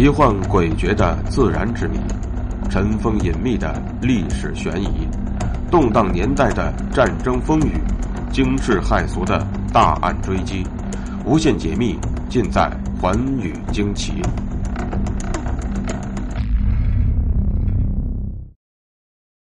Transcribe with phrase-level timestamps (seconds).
[0.00, 1.98] 奇幻诡谲的自然之谜，
[2.70, 5.06] 尘封隐秘的历史悬疑，
[5.70, 7.74] 动荡年代的战争风雨，
[8.32, 10.66] 惊世骇俗的大案追击，
[11.26, 11.98] 无限解密
[12.30, 14.22] 尽在《寰宇惊奇》。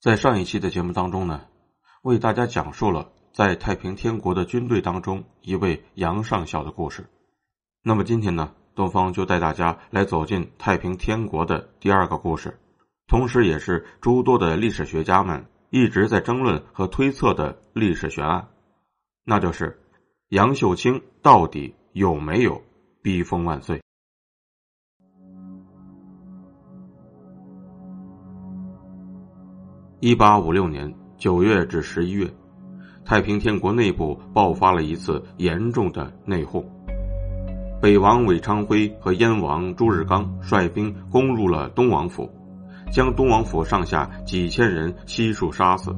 [0.00, 1.40] 在上一期的节目当中呢，
[2.02, 7.04] 为大家讲述了在太平天国的军队当中一位杨上校的故事。
[7.82, 8.52] 那么今天呢？
[8.76, 12.58] 东方就带大家来走进太平天国的第二个故事，
[13.08, 18.48] 同时也是诸多的历史学家们一直在争论和推测的历史悬案，
[19.24, 19.80] 那就是
[20.28, 22.60] 杨秀清到底有没有
[23.02, 23.80] 逼封万岁？
[30.00, 32.30] 一八五六年九月至十一月，
[33.06, 36.62] 太平天国内部爆发了一次严重的内讧。
[37.78, 42.30] 北王韦昌辉和燕王朱日刚率兵攻入了东王府，
[42.90, 45.94] 将东王府上下几千人悉数杀死。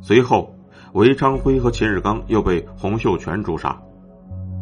[0.00, 0.54] 随后，
[0.94, 3.78] 韦昌辉和秦日刚又被洪秀全诛杀。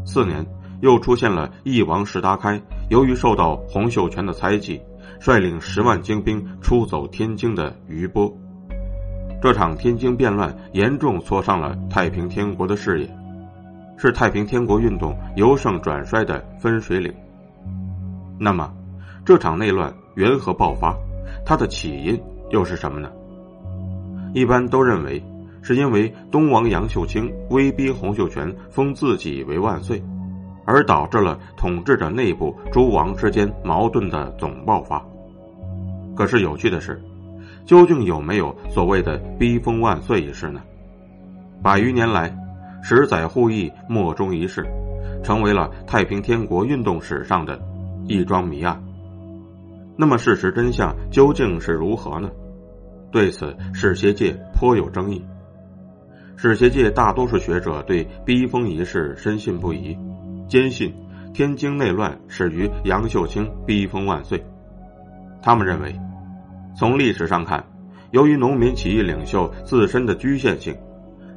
[0.04, 0.44] 次年，
[0.80, 2.60] 又出现了翼王石达开，
[2.90, 4.80] 由于受到洪秀全的猜忌，
[5.20, 8.36] 率领十万精兵出走天津的余波。
[9.40, 13.21] 这场天津变乱严重挫伤了太平天国的事业。
[14.02, 17.14] 是太平天国运动由盛转衰的分水岭。
[18.36, 18.68] 那么，
[19.24, 20.92] 这场内乱缘何爆发？
[21.46, 23.08] 它的起因又是什么呢？
[24.34, 25.22] 一般都认为，
[25.62, 30.02] 是因为东王杨秀清威逼洪秀全封自己为万岁，
[30.64, 35.00] 而导致了统治者内部诸王之间矛盾的总爆发。
[36.16, 37.00] 可是有趣的是，
[37.64, 40.60] 究竟有没有所谓的逼封万岁一事呢？
[41.62, 42.36] 百余年来。
[42.82, 44.66] 十载互议，莫衷一是，
[45.22, 47.58] 成为了太平天国运动史上的
[48.08, 48.82] 一桩谜案。
[49.96, 52.28] 那么，事实真相究竟是如何呢？
[53.12, 55.24] 对此，史学界颇有争议。
[56.36, 59.96] 史学界大多数学者对逼封一事深信不疑，
[60.48, 60.92] 坚信
[61.32, 64.44] 天津内乱始于杨秀清逼封万岁。
[65.40, 65.94] 他们认为，
[66.76, 67.64] 从历史上看，
[68.10, 70.74] 由于农民起义领袖自身的局限性。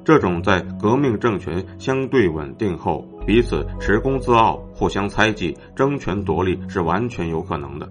[0.06, 7.90] 这种在革命政权相对稳定后彼此持功自傲、互相猜忌、争权夺利是完全有可能的。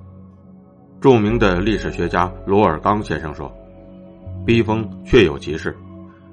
[1.00, 3.52] 著名的历史学家罗尔刚先生说
[4.46, 5.76] ：“逼封确有其事，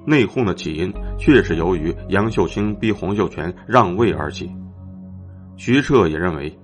[0.06, 4.52] 内讧的起因确是由于杨秀清逼洪秀全让位而起。”
[5.58, 6.56] 徐彻也认为，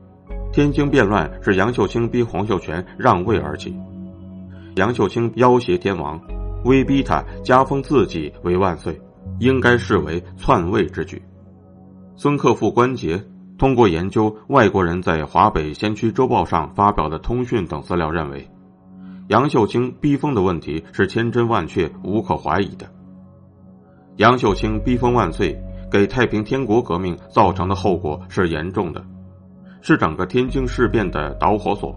[0.53, 3.75] 天津变乱是杨秀清逼洪秀全让位而起。
[4.75, 6.21] 杨秀清要挟天王，
[6.65, 8.95] 威逼他加封自己为万岁。
[9.39, 11.21] 应该视为篡位之举。
[12.15, 13.23] 孙克复关节
[13.57, 18.49] 通过研究外国人在华北先驱周报上发表的通讯等资料，认为
[19.27, 22.87] 杨秀清逼封的问题是千真万确、无可怀疑的。
[24.15, 25.55] 杨秀清逼封万岁，
[25.91, 29.03] 给太平天国革命造成的后果是严重的，
[29.81, 31.95] 是整个天津事变的导火索。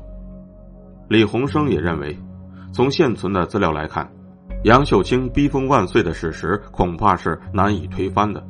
[1.09, 2.19] 李鸿生也认为，
[2.73, 4.11] 从现存的资料来看。
[4.65, 8.47] 杨秀清逼封万岁的事实恐怕是难以推翻的。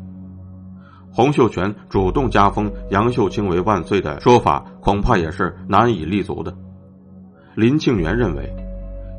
[1.13, 6.53] 洪秀全主动加封杨秀清为万岁的说法恐怕也是难以立足的。
[7.55, 8.53] 林庆元认为，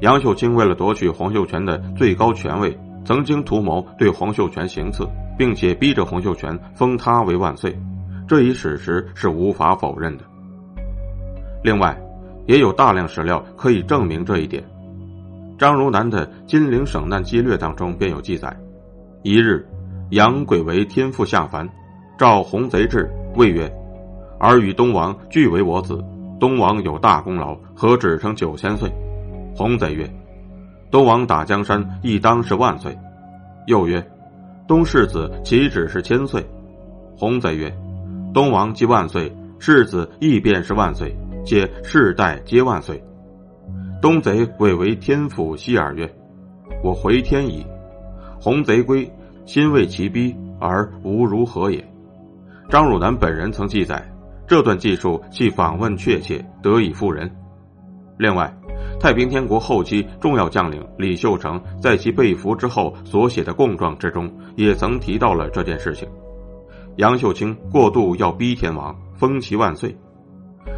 [0.02, 7.78] 杨秀清为了夺取洪秀全的最高权位，曾经图谋对洪秀全行刺，并且逼着洪秀全封他为万岁，
[8.28, 10.26] 这一事实是无法否认的。
[11.64, 11.98] 另外，
[12.48, 14.62] 也有大量史料可以证明这一点。
[15.62, 18.52] 张如南的《金陵省难机略》当中便有记载：
[19.22, 19.64] 一日，
[20.10, 21.70] 杨贵为天父下凡，
[22.18, 23.72] 召洪贼至，谓曰
[24.42, 26.04] ：“尔与东王俱为我子，
[26.40, 28.92] 东王有大功劳，何止称九千岁？”
[29.56, 30.12] 洪贼曰
[30.90, 32.98] ：“东王打江山，亦当是万岁。”
[33.68, 34.04] 又曰
[34.68, 36.44] ：“东世子岂止是千岁？”
[37.16, 37.72] 洪贼曰
[38.34, 41.16] ：“东王即万岁，世子亦便是万岁，
[41.46, 43.00] 且世代皆万岁。”
[44.02, 46.12] 东贼谓为天府西尔曰
[46.84, 47.64] ：“我回天矣。”
[48.42, 49.08] 洪贼归，
[49.46, 51.88] 心为其逼，而无如何也。
[52.68, 54.04] 张汝南本人曾记载，
[54.48, 57.30] 这段记述系访问确切，得以复人。
[58.18, 58.52] 另外，
[59.00, 66.10] 太平天国后期重要将领李秀成在其被俘之后所写的供状之中，也曾提到了这件事情。
[66.96, 69.96] 杨秀清过度要逼天王封其万岁。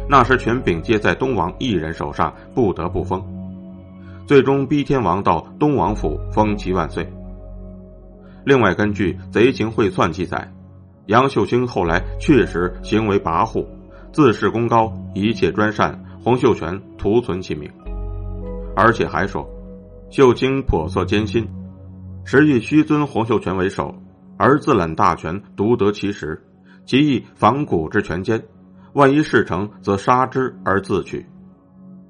[0.08, 3.22] 那时权柄皆在东王一人手上，不得不封。
[4.26, 7.10] 最终逼天王到东王府封其万岁。
[8.44, 10.52] 另外，根据贼情会算记载，
[11.06, 13.66] 杨秀清后来确实行为跋扈，
[14.12, 17.70] 自恃功高，一切专擅，洪秀全徒存其名。
[18.76, 19.48] 而且还说，
[20.10, 21.48] 秀清叵测艰辛，
[22.24, 23.94] 实欲须尊洪秀全为首，
[24.36, 26.42] 而自揽大权，独得其实，
[26.84, 28.42] 其意仿古之权奸。
[28.94, 31.26] 万一事成，则杀之而自取。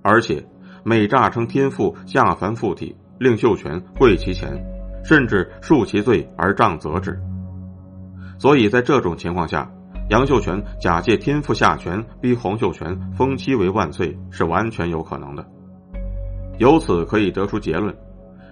[0.02, 0.46] 而且
[0.84, 4.62] 每诈称天父下凡附体，令秀全跪其前，
[5.02, 7.18] 甚至恕其罪而杖责之。
[8.38, 9.70] 所以在这种情况下，
[10.10, 15.46] 杨秀全假借天父下权，逼洪秀全封妻为万岁，是完全有可能的。
[16.58, 17.96] 由此可以得出结论：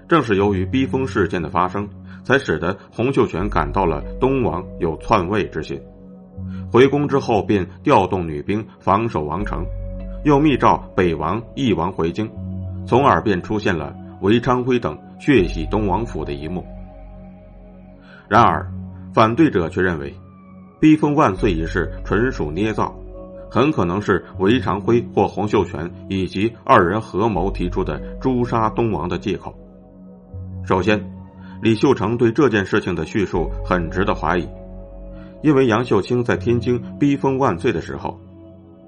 [0.08, 1.86] 正是由于逼封事件的发生，
[2.24, 5.78] 才使得洪秀全感到了东王有篡位之心。
[6.72, 9.64] 回宫之后，便调动女兵防守王城，
[10.24, 12.30] 又密诏北王、义王回京，
[12.86, 16.64] 从而便出现了韦昌辉等血洗东王府的一幕。
[18.28, 18.66] 然而，
[19.12, 20.14] 反对者却认为，
[20.80, 22.94] 逼封万岁一事纯属捏造，
[23.50, 29.54] 很可能是韦昌辉或洪秀全以及二人合谋提出的诛杀东王的借口。
[30.64, 31.12] 首先，
[31.60, 34.48] 李秀成对这件事情的叙述很值得怀疑。
[35.42, 38.18] 因为杨秀清在天津逼封万岁的时候，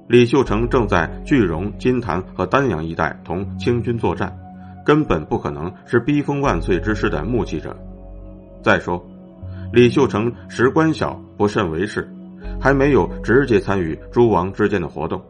[0.08, 4.34] 李秀成正在句容、金坛和丹阳一带同清军作战，
[4.84, 7.76] 根本不可能是逼封万岁之事的目击者。
[8.62, 9.04] 再说，
[9.72, 12.08] 李秀成时官小，不甚为事，
[12.60, 15.20] 还没有直接参与诸王之间的活动，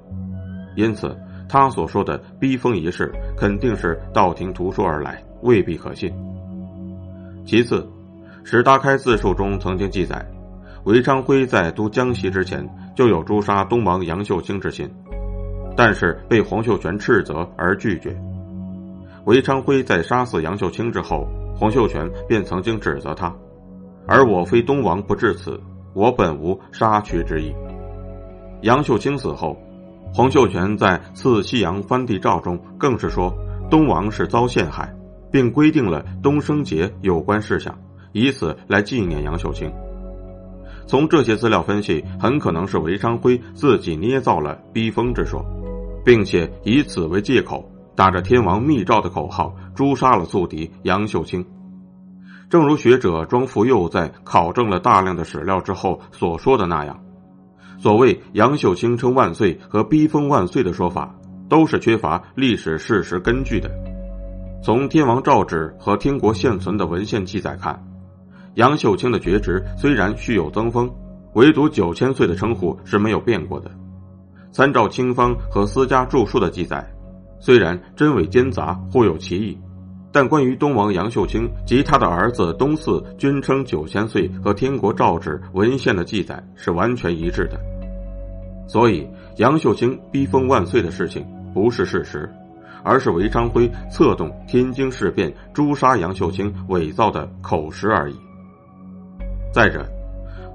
[0.77, 1.17] 因此
[1.49, 6.13] 他所说的逼封一事肯定是道听途说而来，未必可信。
[7.47, 7.89] 其次，
[8.43, 10.25] 史达开自述中曾经记载。
[10.85, 14.87] 韦昌辉在都江西之前就有诛杀东王杨秀清之心，
[15.75, 18.15] 但是被洪秀全斥责而拒绝。
[19.25, 21.27] 韦昌辉在杀死杨秀清之后，
[21.57, 23.35] 洪秀全便曾经指责他
[24.07, 25.59] ：“而我非东王不至此，
[25.95, 27.55] 我本无杀渠之意。”
[28.61, 29.57] 杨秀清死后，
[30.13, 33.35] 洪秀全在赐西洋藩地诏中更是说
[33.71, 34.95] 东王是遭陷害，
[35.33, 37.75] 并规定了东升节有关事项，
[38.13, 39.73] 以此来纪念杨秀清。
[40.87, 45.45] 从这些资料分析，很可能是韦昌辉自己捏造了逼封之说，
[46.05, 51.45] 并且以此为借口，打着天王密诏的口号，诛杀了宿敌杨秀清。
[52.51, 57.01] 正如学者庄富佑在考证了大量的史料之后所说的那样，
[57.79, 61.15] 所谓杨秀清称万岁和逼封万岁的说法，
[61.49, 63.71] 都是缺乏历史事实根据的。
[64.63, 67.83] 从天王诏旨和天国现存的文献记载看。
[68.55, 70.89] 杨秀清的爵职虽然续有增封，
[71.33, 73.71] 唯独九千岁的称呼是没有变过的。
[74.53, 76.89] 参照清方和私家著述的记载，
[77.41, 79.59] 虽然真伪兼杂，互有歧义，
[80.13, 87.59] 但关于东王杨秀清及他的儿子东四均称九千岁和天国诏旨文献的记载是完全一致的。
[88.69, 89.05] 所以，
[89.39, 92.33] 杨秀清逼封万岁的事情不是事实，
[92.85, 98.17] 而是韦昌辉策动天津事变诛杀杨秀清伪造的口实而已。
[99.55, 99.87] 再者，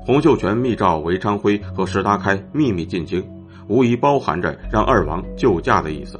[0.06, 3.26] 洪秀全密诏韦昌辉和石达开秘密进京，
[3.70, 6.20] 无疑包含着让二王救驾的意思，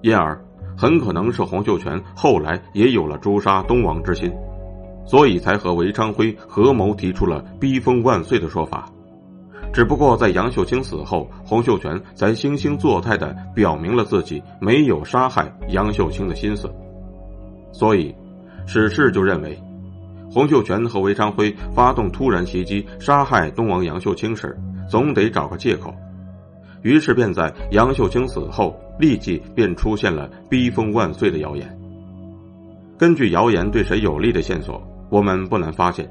[0.00, 0.42] 因而
[0.78, 4.32] 很可能是洪秀全后来也有了诛杀东王之心，
[5.04, 8.88] 所以才和韦昌辉合谋提出了逼封万岁的说法。
[9.70, 16.66] 只不过在杨秀清死后，洪秀全才惺惺作态的表明了自己没有杀害杨秀清的心思，
[17.72, 18.14] 所以
[18.66, 19.62] 史事就认为。
[20.32, 24.56] 洪秀全和韦昌辉发动突然袭击，杀害东王杨秀清时，
[24.88, 25.92] 总得找个借口。
[26.82, 31.76] 于是便在杨秀清死后，立即便出现了逼封万岁的谣言。
[32.96, 36.08] 根据谣言对谁有利的线索，我们不难发现，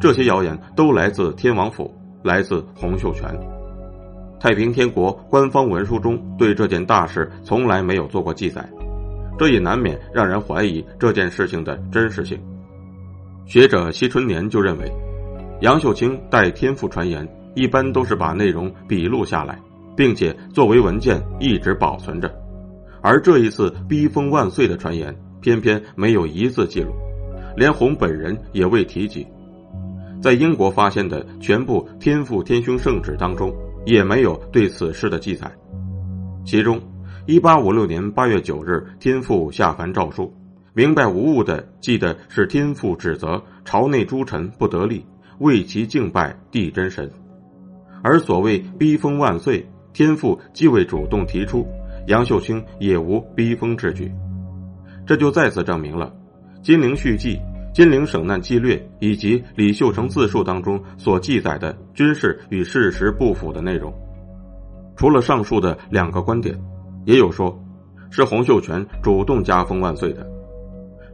[0.00, 3.30] 这些谣言都来自天王府，来自洪秀全。
[4.40, 8.68] 太平天国官方文书中对这件大事从来没有做过记载，
[9.38, 12.38] 这也难免让人怀疑这件事情的真实性。
[13.46, 14.90] 学者西春年就认为，
[15.60, 19.58] 杨秀清代天父传言，一般都是把内容笔录下来，
[19.94, 22.34] 并且作为文件一直保存着。
[23.02, 26.90] 而这一次逼封万岁的传言，偏偏没有一字记录，
[27.54, 29.26] 连洪本人也未提及。
[30.22, 35.52] 在英国发现的全部天父天兄圣旨当中，也没有对此事的记载。
[36.46, 36.80] 其中，
[37.26, 40.32] 一八五六年八月九日，天父下凡诏书。
[40.76, 45.06] 明白无误的记得是天父指责朝内诸臣不得力，
[45.38, 47.08] 为其敬拜地真神，
[48.02, 51.64] 而所谓逼封万岁，天父既未主动提出，
[52.08, 54.10] 杨秀清也无逼封之举，
[55.06, 56.12] 这就再次证明了
[56.60, 57.36] 《金陵续记》
[57.72, 63.94] 《金陵省难纪略》以及李秀成自述当中所记载的军事与事实不符的内容。
[64.96, 66.60] 除了上述的两个观点，
[67.04, 67.56] 也有说
[68.10, 70.33] 是洪秀全主动加封万岁的。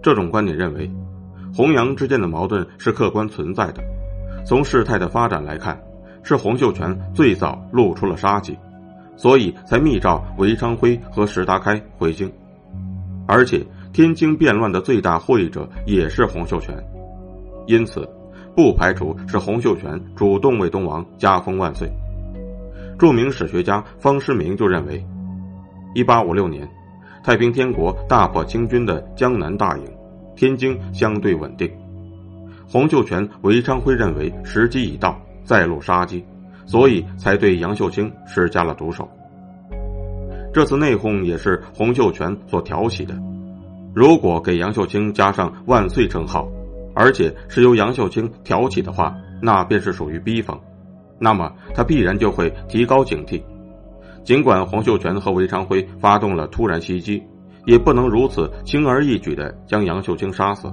[0.02, 0.90] 这种观点认为，
[1.54, 3.82] 洪杨之间的矛盾是客观存在的。
[4.46, 5.78] 从事态的发展来看，
[6.22, 8.58] 是洪秀全最早露出了杀机，
[9.16, 12.32] 所以才密诏韦昌辉和石达开回京。
[13.26, 16.74] 而且，天津变乱的最大获益者也是洪秀全，
[17.66, 18.08] 因此，
[18.56, 21.90] 不排除是洪秀全主动为东王加封万岁。
[22.98, 25.04] 著名史学家方世明就认为，
[25.94, 26.68] 一八五六年，
[27.22, 29.84] 太平天国大破清军的江南大营，
[30.34, 31.70] 天津相对稳定。
[32.66, 36.24] 洪秀全、韦昌辉认为时机已到，再露杀机，
[36.66, 39.08] 所以才对杨秀清施加了毒手。
[40.52, 43.14] 这次内讧也是洪秀全所挑起的。
[43.94, 46.48] 如果给杨秀清加上“万岁”称号，
[46.94, 50.58] 而且是由杨秀清挑起的话，那便是属于逼封。
[51.18, 53.42] 那么他必然就会提高警惕，
[54.22, 57.22] 尽管洪秀全和韦昌辉发动了突然袭击，
[57.66, 60.70] 也不能如此轻而易举地将杨秀清杀死。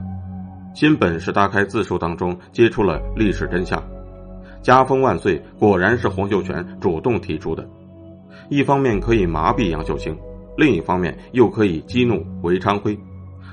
[0.74, 3.82] 新本事大开自述当中揭出了历史真相，
[4.62, 7.68] 加封万岁果然是洪秀全主动提出的，
[8.50, 10.16] 一方面可以麻痹杨秀清，
[10.56, 12.96] 另一方面又可以激怒韦昌辉，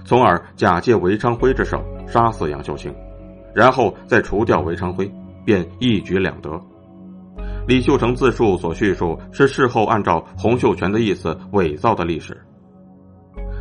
[0.05, 2.95] 从而假借韦昌辉之手杀死杨秀清，
[3.55, 5.11] 然后再除掉韦昌辉，
[5.47, 6.61] 便一举两得。
[7.67, 12.39] 李秀成自述所叙述是事后按照洪秀全的意思伪造的历史。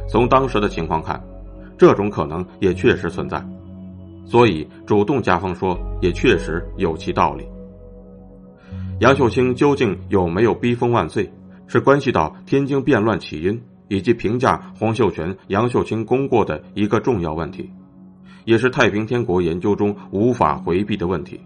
[0.10, 1.24] 从当时的情况看，
[1.78, 3.42] 这种可能也确实存在，
[4.26, 7.48] 所以主动加封说也确实有其道理。
[9.00, 11.32] 杨秀清究竟有没有逼封万岁，
[11.66, 17.72] 是关系到天津变乱起因以及评价洪秀全、杨秀清功过的一个重要问题，
[18.44, 21.40] 也是太平天国研究中无法回避的问题，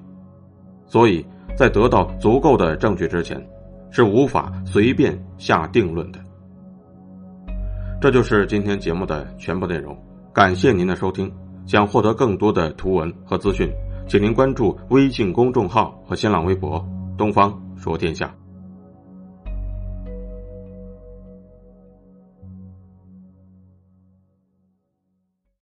[0.88, 1.24] 所以。
[1.58, 3.44] 在得到足够的证据之前，
[3.90, 6.20] 是无法随便下定论的。
[8.00, 9.98] 这就是今天节目的全部内容，
[10.32, 11.30] 感谢您的收听。
[11.66, 13.70] 想获得更多的图文和资讯，
[14.08, 16.82] 请您关注微信公众号和新浪微博
[17.18, 18.34] “东方说天下”。